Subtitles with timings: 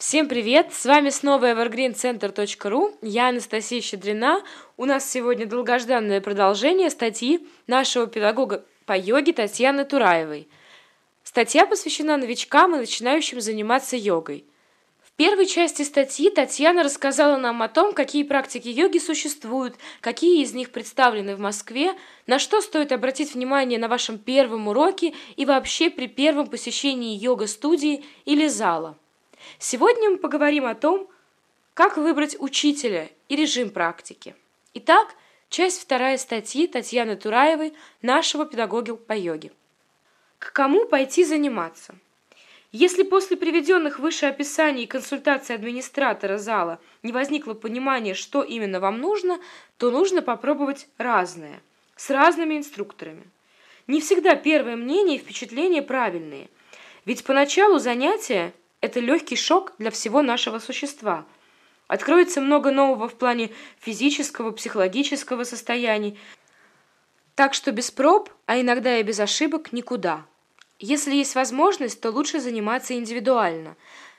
[0.00, 0.72] Всем привет!
[0.72, 2.96] С вами снова evergreencenter.ru.
[3.02, 4.40] Я Анастасия Щедрина.
[4.78, 10.48] У нас сегодня долгожданное продолжение статьи нашего педагога по йоге Татьяны Тураевой.
[11.22, 14.46] Статья посвящена новичкам и начинающим заниматься йогой.
[15.04, 20.54] В первой части статьи Татьяна рассказала нам о том, какие практики йоги существуют, какие из
[20.54, 21.92] них представлены в Москве,
[22.26, 28.02] на что стоит обратить внимание на вашем первом уроке и вообще при первом посещении йога-студии
[28.24, 28.96] или зала.
[29.58, 31.08] Сегодня мы поговорим о том,
[31.74, 34.34] как выбрать учителя и режим практики.
[34.74, 35.14] Итак,
[35.48, 39.52] часть вторая статьи Татьяны Тураевой, нашего педагога по йоге.
[40.38, 41.94] К кому пойти заниматься?
[42.72, 49.00] Если после приведенных выше описаний и консультации администратора зала не возникло понимания, что именно вам
[49.00, 49.40] нужно,
[49.76, 51.60] то нужно попробовать разное,
[51.96, 53.24] с разными инструкторами.
[53.88, 56.48] Не всегда первое мнение и впечатления правильные,
[57.04, 61.26] ведь поначалу занятия это легкий шок для всего нашего существа.
[61.86, 66.16] Откроется много нового в плане физического, психологического состояния.
[67.34, 70.24] Так что без проб, а иногда и без ошибок, никуда.
[70.78, 73.76] Если есть возможность, то лучше заниматься индивидуально.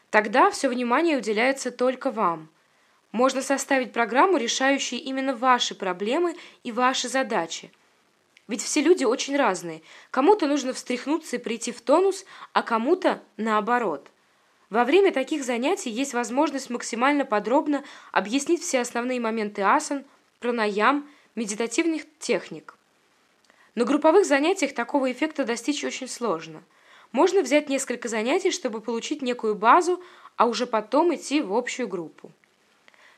[0.10, 2.50] Тогда все внимание уделяется только вам.
[3.12, 7.72] Можно составить программу, решающую именно ваши проблемы и ваши задачи.
[8.48, 9.82] Ведь все люди очень разные.
[10.12, 14.12] Кому-то нужно встряхнуться и прийти в тонус, а кому-то наоборот–
[14.72, 17.84] во время таких занятий есть возможность максимально подробно
[18.14, 20.06] объяснить все основные моменты асан,
[20.40, 22.76] пранаям, медитативных техник.
[23.76, 26.64] На групповых занятиях такого эффекта достичь очень сложно.
[27.12, 30.02] Можно взять несколько занятий, чтобы получить некую базу,
[30.38, 32.32] а уже потом идти в общую группу.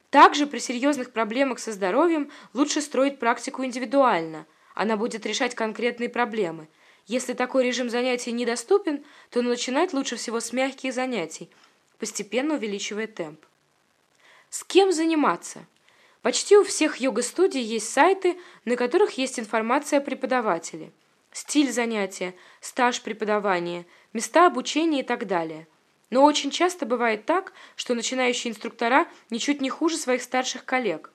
[0.09, 4.47] Также при серьезных проблемах со здоровьем лучше строить практику индивидуально.
[4.73, 6.67] Она будет решать конкретные проблемы–
[7.05, 11.49] если такой режим занятий недоступен, то начинать лучше всего с мягких занятий,
[11.99, 13.45] постепенно увеличивая темп.
[14.49, 15.65] С кем заниматься?
[16.21, 20.91] Почти у всех йога-студий есть сайты, на которых есть информация о преподавателе,
[21.33, 25.67] стиль занятия, стаж преподавания, места обучения и так далее.
[26.09, 31.11] Но очень часто бывает так, что начинающие инструктора ничуть не хуже своих старших коллег.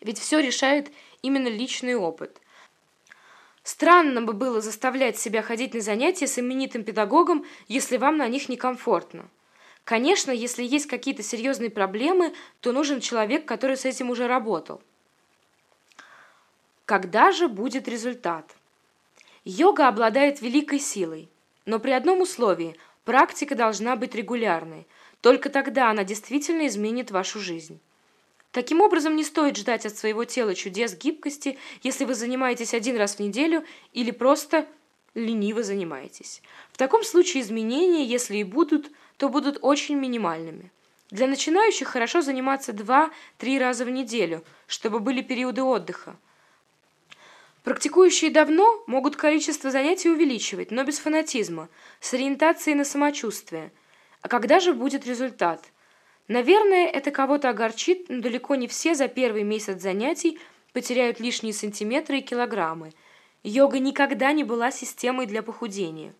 [0.00, 0.90] Ведь все решает
[1.20, 2.40] именно личный опыт–
[3.68, 8.48] Странно бы было заставлять себя ходить на занятия с именитым педагогом, если вам на них
[8.48, 9.28] некомфортно.
[9.84, 14.80] Конечно, если есть какие-то серьезные проблемы, то нужен человек, который с этим уже работал.
[16.86, 18.56] Когда же будет результат?
[19.44, 21.28] Йога обладает великой силой,
[21.66, 22.74] но при одном условии–
[23.04, 24.86] практика должна быть регулярной.
[25.20, 27.80] Только тогда она действительно изменит вашу жизнь.
[28.52, 33.16] Таким образом, не стоит ждать от своего тела чудес гибкости, если вы занимаетесь один раз
[33.16, 34.66] в неделю или просто
[35.14, 36.40] лениво занимаетесь.
[36.72, 40.70] В таком случае изменения, если и будут, то будут очень минимальными.
[41.10, 46.16] Для начинающих хорошо заниматься 2-3 раза в неделю, чтобы были периоды отдыха.
[47.64, 51.68] Практикующие давно могут количество занятий увеличивать, но без фанатизма,
[52.00, 53.72] с ориентацией на самочувствие.
[54.22, 55.62] А когда же будет результат–
[56.28, 60.38] Наверное, это кого-то огорчит, но далеко не все за первый месяц занятий
[60.74, 62.92] потеряют лишние сантиметры и килограммы.
[63.42, 66.14] Йога никогда не была системой для похудения.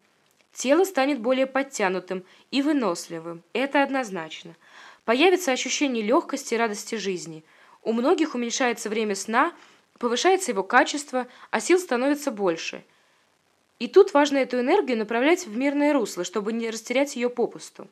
[0.54, 4.56] Тело станет более подтянутым и выносливым, это однозначно.
[5.04, 7.44] Появится ощущение легкости и радости жизни.
[7.82, 9.52] У многих уменьшается время сна,
[9.98, 12.82] повышается его качество, а сил становится больше.
[13.78, 17.88] И тут важно эту энергию направлять в мирное русло, чтобы не растерять ее попусту.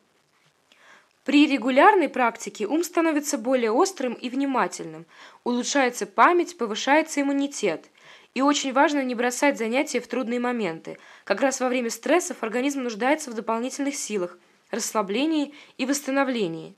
[1.26, 5.06] При регулярной практике ум становится более острым и внимательным,
[5.42, 7.90] улучшается память, повышается иммунитет.
[8.34, 10.98] И очень важно не бросать занятия в трудные моменты.
[11.24, 14.38] Как раз во время стрессов организм нуждается в дополнительных силах,
[14.70, 16.76] расслаблении и восстановлении.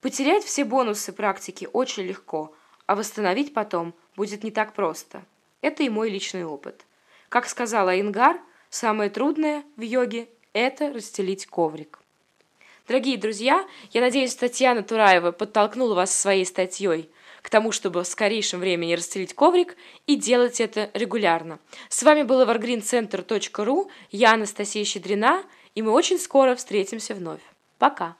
[0.00, 2.52] Потерять все бонусы практики очень легко,
[2.86, 5.24] а восстановить потом будет не так просто.
[5.60, 6.84] Это и мой личный опыт.
[7.28, 8.40] Как сказала Ингар,
[8.70, 12.00] самое трудное в йоге– это расстелить коврик.
[12.86, 17.10] Дорогие друзья, я надеюсь, Татьяна Тураева подтолкнула вас своей статьей
[17.40, 19.76] к тому, чтобы в скорейшем времени расстелить коврик
[20.06, 21.60] и делать это регулярно.
[21.88, 25.44] С вами был evergreencenter.ru, я Анастасия Щедрина,
[25.74, 27.40] и мы очень скоро встретимся вновь.
[27.78, 28.16] Пока!